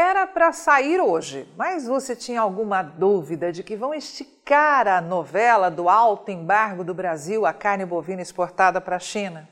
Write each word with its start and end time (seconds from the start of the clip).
Era 0.00 0.28
para 0.28 0.52
sair 0.52 1.00
hoje, 1.00 1.52
mas 1.56 1.88
você 1.88 2.14
tinha 2.14 2.40
alguma 2.40 2.82
dúvida 2.82 3.50
de 3.50 3.64
que 3.64 3.74
vão 3.74 3.92
esticar 3.92 4.86
a 4.86 5.00
novela 5.00 5.68
do 5.72 5.88
alto 5.88 6.30
embargo 6.30 6.84
do 6.84 6.94
Brasil 6.94 7.44
à 7.44 7.52
carne 7.52 7.84
bovina 7.84 8.22
exportada 8.22 8.80
para 8.80 8.94
a 8.94 9.00
China? 9.00 9.48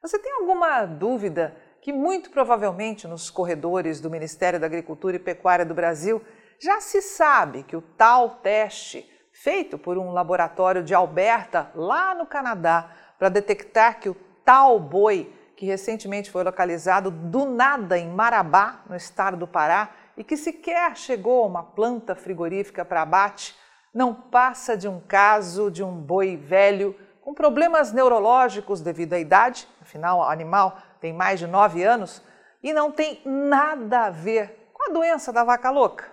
Você 0.00 0.16
tem 0.20 0.30
alguma 0.34 0.86
dúvida 0.86 1.56
que, 1.82 1.92
muito 1.92 2.30
provavelmente, 2.30 3.08
nos 3.08 3.30
corredores 3.30 4.00
do 4.00 4.08
Ministério 4.08 4.60
da 4.60 4.66
Agricultura 4.66 5.16
e 5.16 5.18
Pecuária 5.18 5.66
do 5.66 5.74
Brasil 5.74 6.22
já 6.60 6.80
se 6.80 7.02
sabe 7.02 7.64
que 7.64 7.74
o 7.74 7.82
tal 7.82 8.36
teste, 8.36 9.04
feito 9.32 9.76
por 9.76 9.98
um 9.98 10.12
laboratório 10.12 10.84
de 10.84 10.94
Alberta, 10.94 11.68
lá 11.74 12.14
no 12.14 12.26
Canadá, 12.26 12.92
para 13.18 13.28
detectar 13.28 13.98
que 13.98 14.08
o 14.08 14.16
tal 14.44 14.78
boi 14.78 15.34
que 15.60 15.66
recentemente 15.66 16.30
foi 16.30 16.42
localizado 16.42 17.10
do 17.10 17.44
nada 17.44 17.98
em 17.98 18.08
Marabá, 18.08 18.82
no 18.88 18.96
estado 18.96 19.36
do 19.36 19.46
Pará, 19.46 19.90
e 20.16 20.24
que 20.24 20.34
sequer 20.34 20.96
chegou 20.96 21.44
a 21.44 21.46
uma 21.46 21.62
planta 21.62 22.14
frigorífica 22.14 22.82
para 22.82 23.02
abate, 23.02 23.54
não 23.92 24.14
passa 24.14 24.74
de 24.74 24.88
um 24.88 24.98
caso 25.00 25.70
de 25.70 25.84
um 25.84 25.94
boi 25.94 26.34
velho 26.34 26.98
com 27.20 27.34
problemas 27.34 27.92
neurológicos 27.92 28.80
devido 28.80 29.12
à 29.12 29.18
idade, 29.18 29.68
afinal, 29.82 30.20
o 30.20 30.22
animal 30.22 30.78
tem 30.98 31.12
mais 31.12 31.38
de 31.38 31.46
nove 31.46 31.84
anos, 31.84 32.22
e 32.62 32.72
não 32.72 32.90
tem 32.90 33.20
nada 33.26 34.06
a 34.06 34.10
ver 34.10 34.70
com 34.72 34.90
a 34.90 34.94
doença 34.94 35.30
da 35.30 35.44
vaca 35.44 35.68
louca. 35.68 36.10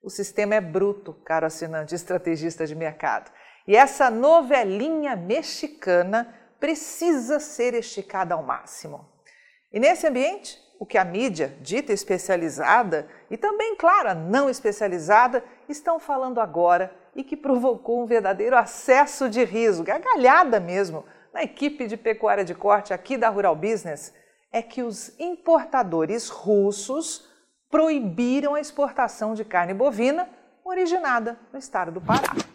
O 0.00 0.08
sistema 0.08 0.54
é 0.54 0.60
bruto, 0.60 1.14
caro 1.24 1.46
assinante 1.46 1.96
estrategista 1.96 2.64
de 2.64 2.76
mercado. 2.76 3.28
E 3.66 3.74
essa 3.74 4.08
novelinha 4.08 5.16
mexicana 5.16 6.32
precisa 6.62 7.40
ser 7.40 7.74
esticada 7.74 8.36
ao 8.36 8.42
máximo. 8.44 9.04
E 9.72 9.80
nesse 9.80 10.06
ambiente, 10.06 10.56
o 10.78 10.86
que 10.86 10.96
a 10.96 11.04
mídia, 11.04 11.56
dita 11.60 11.92
especializada, 11.92 13.08
e 13.28 13.36
também, 13.36 13.74
claro, 13.74 14.10
a 14.10 14.14
não 14.14 14.48
especializada, 14.48 15.42
estão 15.68 15.98
falando 15.98 16.40
agora 16.40 16.94
e 17.16 17.24
que 17.24 17.36
provocou 17.36 18.00
um 18.00 18.06
verdadeiro 18.06 18.56
acesso 18.56 19.28
de 19.28 19.42
riso, 19.42 19.82
gargalhada 19.82 20.60
mesmo, 20.60 21.04
na 21.34 21.42
equipe 21.42 21.88
de 21.88 21.96
pecuária 21.96 22.44
de 22.44 22.54
corte 22.54 22.94
aqui 22.94 23.16
da 23.16 23.28
Rural 23.28 23.56
Business, 23.56 24.14
é 24.52 24.62
que 24.62 24.84
os 24.84 25.18
importadores 25.18 26.28
russos 26.28 27.28
proibiram 27.68 28.54
a 28.54 28.60
exportação 28.60 29.34
de 29.34 29.44
carne 29.44 29.74
bovina 29.74 30.28
originada 30.64 31.36
no 31.52 31.58
estado 31.58 31.90
do 31.90 32.00
Pará. 32.00 32.51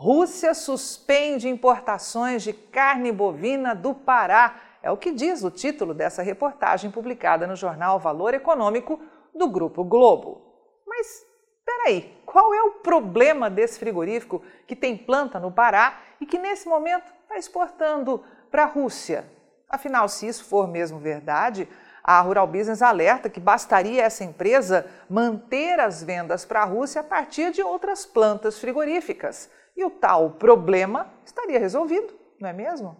Rússia 0.00 0.54
suspende 0.54 1.46
importações 1.46 2.42
de 2.42 2.54
carne 2.54 3.12
bovina 3.12 3.74
do 3.74 3.94
Pará. 3.94 4.58
É 4.82 4.90
o 4.90 4.96
que 4.96 5.12
diz 5.12 5.44
o 5.44 5.50
título 5.50 5.92
dessa 5.92 6.22
reportagem 6.22 6.90
publicada 6.90 7.46
no 7.46 7.54
jornal 7.54 7.98
Valor 7.98 8.32
Econômico 8.32 8.98
do 9.34 9.46
Grupo 9.46 9.84
Globo. 9.84 10.40
Mas 10.86 11.22
peraí, 11.66 12.18
qual 12.24 12.54
é 12.54 12.62
o 12.62 12.76
problema 12.76 13.50
desse 13.50 13.78
frigorífico 13.78 14.42
que 14.66 14.74
tem 14.74 14.96
planta 14.96 15.38
no 15.38 15.52
Pará 15.52 16.00
e 16.18 16.24
que 16.24 16.38
nesse 16.38 16.66
momento 16.66 17.12
está 17.22 17.36
exportando 17.36 18.24
para 18.50 18.62
a 18.62 18.68
Rússia? 18.68 19.30
Afinal, 19.68 20.08
se 20.08 20.26
isso 20.26 20.46
for 20.46 20.66
mesmo 20.66 20.98
verdade, 20.98 21.68
a 22.02 22.18
Rural 22.22 22.46
Business 22.46 22.80
alerta 22.80 23.28
que 23.28 23.38
bastaria 23.38 24.02
essa 24.02 24.24
empresa 24.24 24.86
manter 25.10 25.78
as 25.78 26.02
vendas 26.02 26.46
para 26.46 26.62
a 26.62 26.64
Rússia 26.64 27.02
a 27.02 27.04
partir 27.04 27.52
de 27.52 27.62
outras 27.62 28.06
plantas 28.06 28.58
frigoríficas 28.58 29.50
e 29.76 29.84
o 29.84 29.90
tal 29.90 30.32
problema 30.32 31.12
estaria 31.24 31.58
resolvido, 31.58 32.14
não 32.40 32.48
é 32.48 32.52
mesmo? 32.52 32.96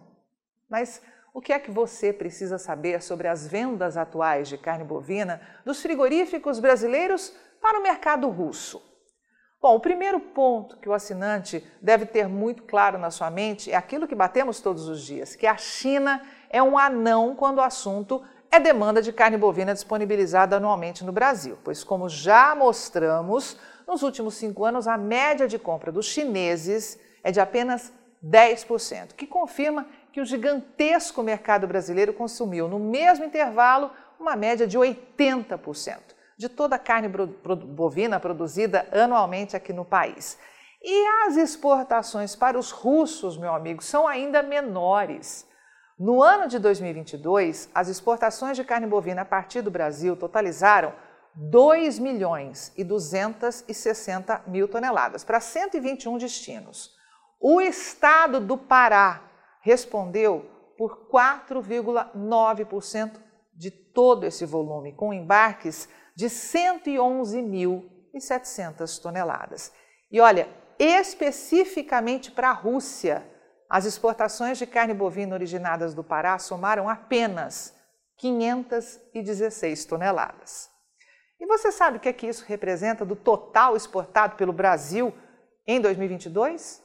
Mas 0.69 1.01
o 1.33 1.41
que 1.41 1.53
é 1.53 1.59
que 1.59 1.71
você 1.71 2.11
precisa 2.11 2.57
saber 2.57 3.01
sobre 3.01 3.27
as 3.27 3.47
vendas 3.47 3.95
atuais 3.95 4.49
de 4.49 4.57
carne 4.57 4.83
bovina 4.83 5.41
dos 5.63 5.81
frigoríficos 5.81 6.59
brasileiros 6.59 7.33
para 7.61 7.79
o 7.79 7.83
mercado 7.83 8.27
russo? 8.29 8.81
Bom, 9.61 9.75
o 9.75 9.79
primeiro 9.79 10.19
ponto 10.19 10.77
que 10.77 10.89
o 10.89 10.93
assinante 10.93 11.63
deve 11.79 12.05
ter 12.07 12.27
muito 12.27 12.63
claro 12.63 12.97
na 12.97 13.11
sua 13.11 13.29
mente 13.29 13.71
é 13.71 13.75
aquilo 13.75 14.07
que 14.07 14.15
batemos 14.15 14.59
todos 14.59 14.87
os 14.87 15.03
dias, 15.03 15.35
que 15.35 15.45
a 15.45 15.55
China 15.55 16.21
é 16.49 16.63
um 16.63 16.77
anão 16.77 17.35
quando 17.35 17.59
o 17.59 17.61
assunto 17.61 18.23
é 18.51 18.59
demanda 18.59 19.01
de 19.01 19.13
carne 19.13 19.37
bovina 19.37 19.73
disponibilizada 19.73 20.57
anualmente 20.57 21.05
no 21.05 21.11
Brasil, 21.11 21.57
pois, 21.63 21.83
como 21.83 22.09
já 22.09 22.55
mostramos, 22.55 23.57
nos 23.87 24.03
últimos 24.03 24.35
cinco 24.35 24.65
anos 24.65 24.87
a 24.87 24.97
média 24.97 25.47
de 25.47 25.59
compra 25.59 25.91
dos 25.91 26.05
chineses 26.05 26.99
é 27.23 27.31
de 27.31 27.39
apenas 27.39 27.93
10%, 28.23 29.13
que 29.13 29.25
confirma 29.25 29.87
que 30.11 30.21
o 30.21 30.25
gigantesco 30.25 31.23
mercado 31.23 31.67
brasileiro 31.67 32.13
consumiu, 32.13 32.67
no 32.67 32.79
mesmo 32.79 33.25
intervalo, 33.25 33.91
uma 34.19 34.35
média 34.35 34.67
de 34.67 34.77
80% 34.77 35.97
de 36.41 36.49
toda 36.49 36.75
a 36.75 36.79
carne 36.79 37.07
bovina 37.07 38.19
produzida 38.19 38.87
anualmente 38.91 39.55
aqui 39.55 39.71
no 39.71 39.85
país. 39.85 40.39
E 40.81 41.07
as 41.27 41.37
exportações 41.37 42.35
para 42.35 42.57
os 42.57 42.71
russos, 42.71 43.37
meu 43.37 43.53
amigo, 43.53 43.83
são 43.83 44.07
ainda 44.07 44.41
menores. 44.41 45.47
No 45.99 46.23
ano 46.23 46.47
de 46.47 46.57
2022, 46.57 47.69
as 47.75 47.87
exportações 47.87 48.57
de 48.57 48.63
carne 48.63 48.87
bovina 48.87 49.21
a 49.21 49.25
partir 49.25 49.61
do 49.61 49.69
Brasil 49.69 50.15
totalizaram 50.15 50.93
2 51.35 51.99
milhões 51.99 52.73
e 52.75 52.83
260 52.83 54.43
mil 54.47 54.67
toneladas 54.67 55.23
para 55.23 55.39
121 55.39 56.17
destinos. 56.17 56.89
O 57.39 57.61
estado 57.61 58.39
do 58.39 58.57
Pará 58.57 59.29
respondeu 59.61 60.49
por 60.77 61.07
4,9% 61.09 63.19
de 63.53 63.69
todo 63.71 64.25
esse 64.25 64.45
volume, 64.45 64.93
com 64.93 65.13
embarques 65.13 65.87
de 66.15 66.27
111.700 66.27 69.01
toneladas. 69.01 69.71
E 70.11 70.19
olha, 70.19 70.49
especificamente 70.79 72.31
para 72.31 72.49
a 72.49 72.53
Rússia, 72.53 73.23
as 73.69 73.85
exportações 73.85 74.57
de 74.57 74.65
carne 74.65 74.93
bovina 74.93 75.35
originadas 75.35 75.93
do 75.93 76.03
Pará 76.03 76.39
somaram 76.39 76.89
apenas 76.89 77.73
516 78.17 79.85
toneladas. 79.85 80.70
E 81.41 81.45
você 81.47 81.71
sabe 81.71 81.97
o 81.97 81.99
que 81.99 82.07
é 82.07 82.13
que 82.13 82.27
isso 82.27 82.45
representa 82.47 83.03
do 83.03 83.15
total 83.15 83.75
exportado 83.75 84.35
pelo 84.35 84.53
Brasil 84.53 85.11
em 85.65 85.81
2022? 85.81 86.83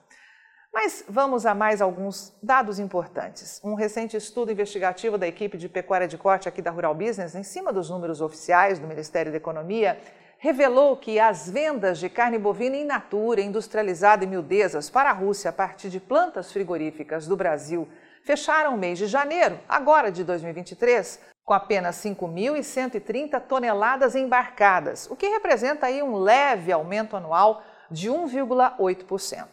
Mas 0.72 1.04
vamos 1.08 1.44
a 1.44 1.52
mais 1.52 1.82
alguns 1.82 2.32
dados 2.40 2.78
importantes. 2.78 3.60
Um 3.64 3.74
recente 3.74 4.16
estudo 4.16 4.52
investigativo 4.52 5.18
da 5.18 5.26
equipe 5.26 5.58
de 5.58 5.68
pecuária 5.68 6.06
de 6.06 6.16
corte 6.16 6.48
aqui 6.48 6.62
da 6.62 6.70
Rural 6.70 6.94
Business, 6.94 7.34
em 7.34 7.42
cima 7.42 7.72
dos 7.72 7.90
números 7.90 8.20
oficiais 8.20 8.78
do 8.78 8.86
Ministério 8.86 9.32
da 9.32 9.38
Economia, 9.38 10.00
revelou 10.40 10.96
que 10.96 11.20
as 11.20 11.50
vendas 11.50 11.98
de 11.98 12.08
carne 12.08 12.38
bovina 12.38 12.74
in 12.74 12.86
natura, 12.86 13.42
industrializada 13.42 14.24
e 14.24 14.26
miudezas 14.26 14.88
para 14.88 15.10
a 15.10 15.12
Rússia 15.12 15.50
a 15.50 15.52
partir 15.52 15.90
de 15.90 16.00
plantas 16.00 16.50
frigoríficas 16.50 17.26
do 17.26 17.36
Brasil 17.36 17.86
fecharam 18.24 18.74
o 18.74 18.78
mês 18.78 18.98
de 18.98 19.06
janeiro, 19.06 19.60
agora 19.68 20.10
de 20.10 20.24
2023, 20.24 21.20
com 21.44 21.52
apenas 21.52 21.96
5.130 21.96 23.38
toneladas 23.42 24.14
embarcadas, 24.14 25.06
o 25.10 25.16
que 25.16 25.28
representa 25.28 25.86
aí 25.86 26.02
um 26.02 26.16
leve 26.16 26.72
aumento 26.72 27.16
anual 27.16 27.62
de 27.90 28.08
1,8%. 28.08 29.46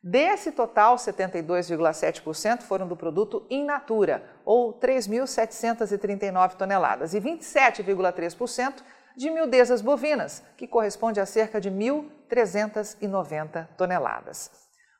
Desse 0.00 0.52
total, 0.52 0.94
72,7% 0.94 2.62
foram 2.62 2.86
do 2.86 2.96
produto 2.96 3.44
in 3.50 3.64
natura, 3.64 4.22
ou 4.44 4.72
3.739 4.72 6.54
toneladas, 6.54 7.12
e 7.12 7.20
27,3% 7.20 8.84
de 9.18 9.30
miudezas 9.30 9.82
bovinas, 9.82 10.44
que 10.56 10.68
corresponde 10.68 11.18
a 11.18 11.26
cerca 11.26 11.60
de 11.60 11.68
1.390 11.70 13.66
toneladas. 13.76 14.48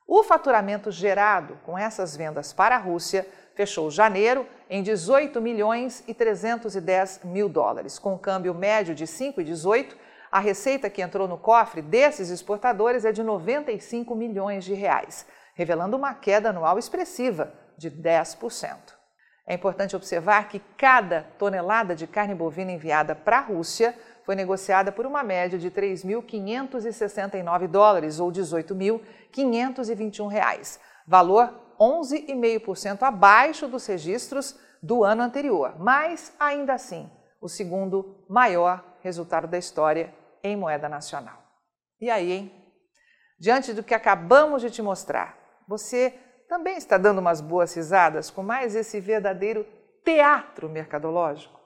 O 0.05 0.21
faturamento 0.23 0.91
gerado 0.91 1.57
com 1.65 1.77
essas 1.77 2.17
vendas 2.17 2.51
para 2.51 2.75
a 2.75 2.79
Rússia 2.79 3.25
fechou 3.55 3.89
janeiro 3.89 4.45
em 4.69 4.83
18 4.83 5.39
milhões 5.39 6.03
e 6.05 6.13
310 6.13 7.21
mil 7.23 7.47
dólares, 7.47 7.97
com 7.97 8.19
câmbio 8.19 8.53
médio 8.53 8.93
de 8.93 9.05
5,18 9.05 9.95
a 10.29 10.39
receita 10.39 10.89
que 10.89 11.01
entrou 11.01 11.27
no 11.27 11.37
cofre 11.37 11.81
desses 11.81 12.29
exportadores 12.29 13.03
é 13.05 13.11
de 13.11 13.23
95 13.23 14.13
milhões 14.15 14.63
de 14.63 14.73
reais, 14.73 15.25
revelando 15.55 15.97
uma 15.97 16.13
queda 16.13 16.49
anual 16.49 16.77
expressiva 16.77 17.51
de 17.77 17.89
10%. 17.89 18.99
É 19.49 19.55
importante 19.55 19.95
observar 19.95 20.47
que 20.47 20.61
cada 20.77 21.23
tonelada 21.39 21.95
de 21.95 22.05
carne 22.05 22.35
bovina 22.35 22.71
enviada 22.71 23.15
para 23.15 23.39
a 23.39 23.41
Rússia 23.41 23.97
foi 24.29 24.35
negociada 24.35 24.91
por 24.91 25.07
uma 25.07 25.23
média 25.23 25.57
de 25.57 25.71
3.569 25.71 27.67
dólares 27.67 28.19
ou 28.19 28.31
18.521 28.31 30.27
reais, 30.27 30.79
valor 31.07 31.51
11,5% 31.79 33.01
abaixo 33.01 33.67
dos 33.67 33.87
registros 33.87 34.55
do 34.83 35.03
ano 35.03 35.23
anterior, 35.23 35.79
mas 35.79 36.31
ainda 36.39 36.75
assim 36.75 37.09
o 37.41 37.49
segundo 37.49 38.23
maior 38.29 38.99
resultado 39.01 39.47
da 39.47 39.57
história 39.57 40.13
em 40.43 40.55
moeda 40.55 40.87
nacional. 40.87 41.41
E 41.99 42.11
aí, 42.11 42.31
hein? 42.31 42.53
Diante 43.39 43.73
do 43.73 43.81
que 43.81 43.95
acabamos 43.95 44.61
de 44.61 44.69
te 44.69 44.83
mostrar, 44.83 45.39
você 45.67 46.13
também 46.47 46.77
está 46.77 46.99
dando 46.99 47.17
umas 47.17 47.41
boas 47.41 47.73
risadas 47.73 48.29
com 48.29 48.43
mais 48.43 48.75
esse 48.75 48.99
verdadeiro 48.99 49.65
teatro 50.05 50.69
mercadológico? 50.69 51.59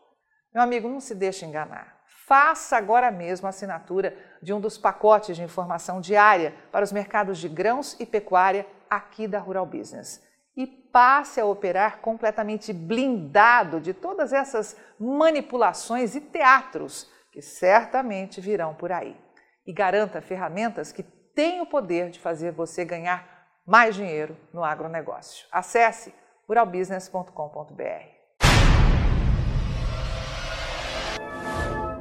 Meu 0.53 0.63
amigo, 0.63 0.87
não 0.87 1.01
se 1.01 1.13
deixe 1.13 1.45
enganar. 1.45 2.01
Faça 2.25 2.77
agora 2.77 3.11
mesmo 3.11 3.47
a 3.47 3.49
assinatura 3.49 4.15
de 4.41 4.53
um 4.53 4.61
dos 4.61 4.77
pacotes 4.77 5.35
de 5.35 5.43
informação 5.43 5.99
diária 5.99 6.53
para 6.71 6.83
os 6.83 6.91
mercados 6.91 7.37
de 7.37 7.49
grãos 7.49 7.97
e 7.99 8.05
pecuária 8.05 8.65
aqui 8.89 9.27
da 9.27 9.39
Rural 9.39 9.65
Business. 9.65 10.23
E 10.55 10.65
passe 10.65 11.41
a 11.41 11.45
operar 11.45 11.99
completamente 11.99 12.71
blindado 12.71 13.81
de 13.81 13.93
todas 13.93 14.31
essas 14.31 14.77
manipulações 14.97 16.15
e 16.15 16.21
teatros 16.21 17.11
que 17.29 17.41
certamente 17.41 18.39
virão 18.39 18.73
por 18.73 18.91
aí. 18.91 19.19
E 19.65 19.73
garanta 19.73 20.21
ferramentas 20.21 20.93
que 20.93 21.03
têm 21.03 21.59
o 21.59 21.65
poder 21.65 22.09
de 22.09 22.19
fazer 22.19 22.51
você 22.51 22.85
ganhar 22.85 23.27
mais 23.65 23.95
dinheiro 23.95 24.37
no 24.53 24.63
agronegócio. 24.63 25.45
Acesse 25.51 26.13
ruralbusiness.com.br. 26.47 28.22